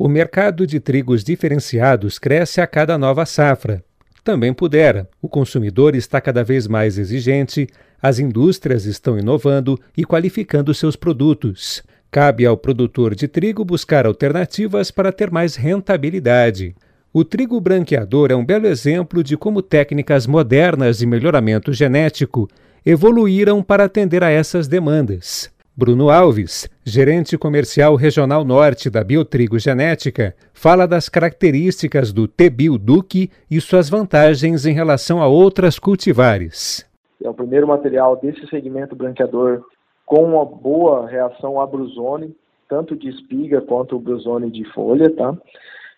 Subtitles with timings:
[0.00, 3.82] O mercado de trigos diferenciados cresce a cada nova safra.
[4.22, 5.08] Também pudera.
[5.20, 7.66] O consumidor está cada vez mais exigente,
[8.00, 11.82] as indústrias estão inovando e qualificando seus produtos.
[12.12, 16.76] Cabe ao produtor de trigo buscar alternativas para ter mais rentabilidade.
[17.12, 22.48] O trigo branqueador é um belo exemplo de como técnicas modernas de melhoramento genético
[22.86, 25.50] evoluíram para atender a essas demandas.
[25.78, 33.30] Bruno Alves, gerente comercial regional norte da Biotrigo Genética, fala das características do Tebil Duque
[33.48, 36.84] e suas vantagens em relação a outras cultivares.
[37.22, 39.62] É o primeiro material desse segmento branqueador
[40.04, 42.34] com uma boa reação à brusone,
[42.68, 45.32] tanto de espiga quanto brusone de folha, tá?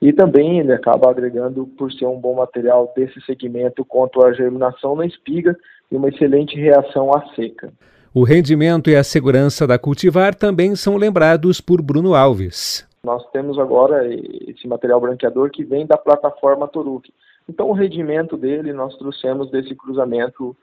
[0.00, 4.96] E também ele acaba agregando, por ser um bom material desse segmento, quanto à germinação
[4.96, 5.54] na espiga
[5.92, 7.70] e uma excelente reação à seca.
[8.18, 12.88] O rendimento e a segurança da cultivar também são lembrados por Bruno Alves.
[13.04, 17.12] Nós temos agora esse material branqueador que vem da plataforma Toruk.
[17.46, 20.56] Então, o rendimento dele nós trouxemos desse cruzamento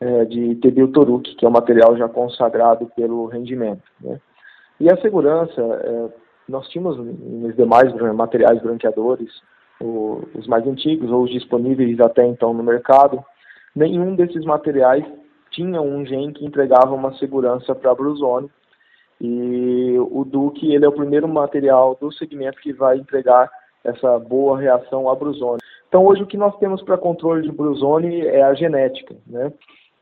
[0.00, 3.84] é, de Tebil Toruk, que é um material já consagrado pelo rendimento.
[4.00, 4.20] Né?
[4.80, 6.08] E a segurança, é,
[6.48, 9.30] nós tínhamos nos demais materiais branqueadores,
[9.80, 13.24] o, os mais antigos ou os disponíveis até então no mercado,
[13.76, 15.04] nenhum desses materiais
[15.56, 18.50] tinha um gene que entregava uma segurança para Bruzone.
[19.18, 23.50] E o Duque ele é o primeiro material do segmento que vai entregar
[23.82, 25.62] essa boa reação à Bruzone.
[25.88, 29.50] Então hoje o que nós temos para controle de Bruzone é a genética, né?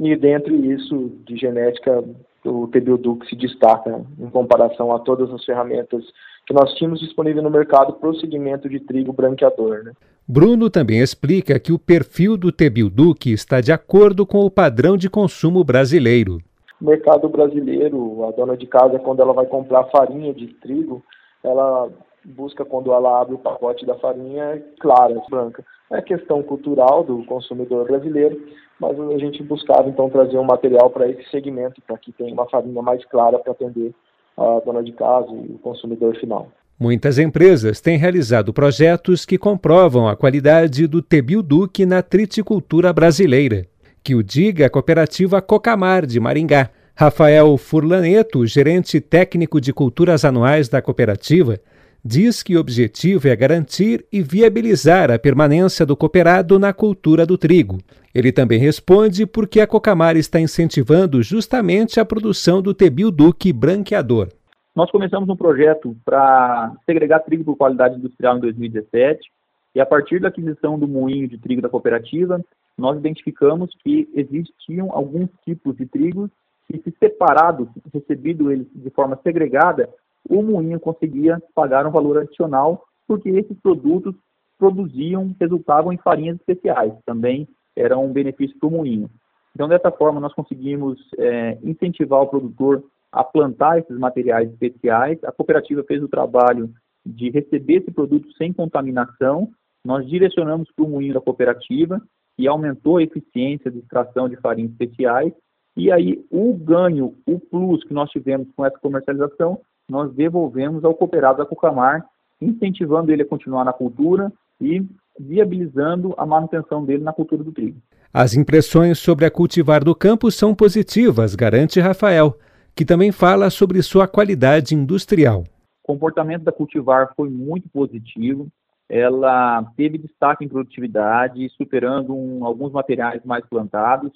[0.00, 2.02] E dentre isso, de genética,
[2.44, 6.04] o TBIODUC se destaca em comparação a todas as ferramentas
[6.46, 9.84] que nós tínhamos disponível no mercado para o segmento de trigo branqueador.
[9.84, 9.92] Né?
[10.26, 15.10] Bruno também explica que o perfil do Tebilduc está de acordo com o padrão de
[15.10, 16.38] consumo brasileiro.
[16.80, 21.04] O mercado brasileiro, a dona de casa, quando ela vai comprar farinha de trigo,
[21.42, 21.90] ela
[22.24, 25.62] busca, quando ela abre o pacote da farinha, clara, branca.
[25.92, 28.42] É questão cultural do consumidor brasileiro,
[28.80, 32.48] mas a gente buscava então trazer um material para esse segmento, para que tenha uma
[32.48, 33.94] farinha mais clara para atender
[34.38, 36.48] a dona de casa e o consumidor final.
[36.78, 43.66] Muitas empresas têm realizado projetos que comprovam a qualidade do Tebil Duque na triticultura brasileira.
[44.02, 46.70] Que o diga a cooperativa Cocamar de Maringá.
[46.96, 51.58] Rafael Furlaneto, gerente técnico de culturas anuais da cooperativa,
[52.04, 57.38] diz que o objetivo é garantir e viabilizar a permanência do cooperado na cultura do
[57.38, 57.78] trigo.
[58.14, 63.52] Ele também responde por que a Cocamar está incentivando justamente a produção do Tebil Duque
[63.52, 64.28] branqueador.
[64.74, 69.30] Nós começamos um projeto para segregar trigo por qualidade industrial em 2017
[69.72, 72.44] e a partir da aquisição do moinho de trigo da cooperativa,
[72.76, 76.28] nós identificamos que existiam alguns tipos de trigo
[76.66, 79.88] que, se separados, recebido eles de forma segregada,
[80.28, 84.14] o moinho conseguia pagar um valor adicional, porque esses produtos
[84.58, 87.46] produziam, resultavam em farinhas especiais, também
[87.76, 89.08] era um benefício para o moinho.
[89.54, 92.82] Então, dessa forma, nós conseguimos é, incentivar o produtor
[93.14, 95.18] a plantar esses materiais especiais.
[95.24, 96.70] A cooperativa fez o trabalho
[97.06, 99.48] de receber esse produto sem contaminação.
[99.84, 102.02] Nós direcionamos para o moinho da cooperativa
[102.38, 105.32] e aumentou a eficiência de extração de farinhas especiais.
[105.76, 110.94] E aí, o ganho, o plus que nós tivemos com essa comercialização nós devolvemos ao
[110.94, 112.04] cooperado da Cucamar,
[112.40, 114.82] incentivando ele a continuar na cultura e
[115.18, 117.78] viabilizando a manutenção dele na cultura do trigo.
[118.12, 122.36] As impressões sobre a cultivar do campo são positivas, garante Rafael,
[122.74, 125.44] que também fala sobre sua qualidade industrial.
[125.82, 128.48] O comportamento da cultivar foi muito positivo.
[128.88, 134.12] Ela teve destaque em produtividade, superando um, alguns materiais mais plantados.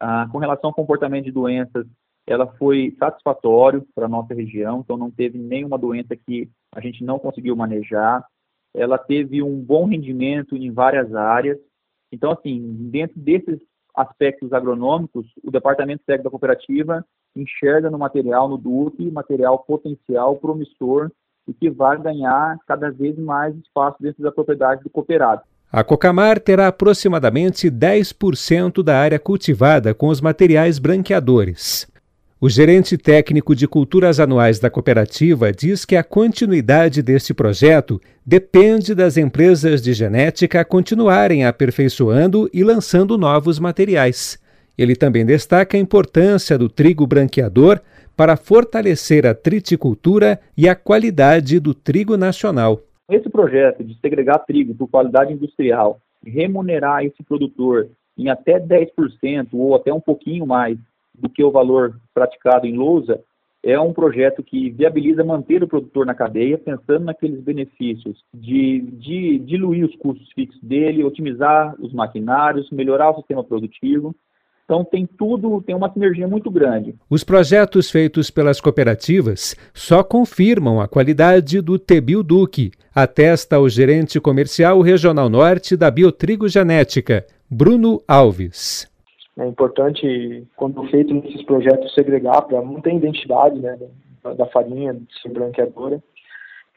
[0.00, 1.86] Ah, com relação ao comportamento de doenças,
[2.26, 7.04] ela foi satisfatório para a nossa região, então não teve nenhuma doença que a gente
[7.04, 8.24] não conseguiu manejar.
[8.74, 11.58] Ela teve um bom rendimento em várias áreas.
[12.12, 13.58] Então, assim, dentro desses
[13.94, 17.04] aspectos agronômicos, o departamento técnico da cooperativa
[17.40, 21.10] enxerga no material, no Duque, material potencial, promissor
[21.46, 25.42] e que vai ganhar cada vez mais espaço dentro da propriedade do cooperado.
[25.70, 31.86] A Cocamar terá aproximadamente 10% da área cultivada com os materiais branqueadores.
[32.38, 38.94] O gerente técnico de culturas anuais da cooperativa diz que a continuidade deste projeto depende
[38.94, 44.38] das empresas de genética continuarem aperfeiçoando e lançando novos materiais.
[44.78, 47.80] Ele também destaca a importância do trigo branqueador
[48.16, 52.80] para fortalecer a triticultura e a qualidade do trigo nacional.
[53.10, 57.88] Esse projeto de segregar trigo por qualidade industrial, remunerar esse produtor
[58.18, 60.78] em até 10% ou até um pouquinho mais
[61.14, 63.20] do que o valor praticado em lousa,
[63.62, 69.38] é um projeto que viabiliza manter o produtor na cadeia, pensando naqueles benefícios de, de
[69.40, 74.14] diluir os custos fixos dele, otimizar os maquinários, melhorar o sistema produtivo.
[74.66, 76.96] Então tem tudo, tem uma sinergia muito grande.
[77.08, 84.20] Os projetos feitos pelas cooperativas só confirmam a qualidade do Tebil Duque, atesta o gerente
[84.20, 88.90] comercial regional norte da Biotrigo Genética, Bruno Alves.
[89.38, 93.78] É importante, quando feito esses projetos, segregar para manter a identidade né,
[94.36, 96.02] da farinha, de ser branqueadora.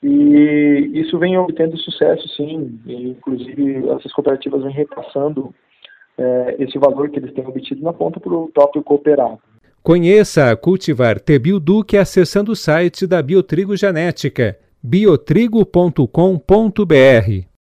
[0.03, 2.80] E isso vem obtendo sucesso, sim.
[2.85, 5.53] E, inclusive, essas cooperativas vêm repassando
[6.19, 9.39] é, esse valor que eles têm obtido na ponta para o próprio cooperado.
[9.81, 17.49] Conheça a Cultivar Tebil Duque acessando o site da Biotrigo Genética, biotrigo.com.br.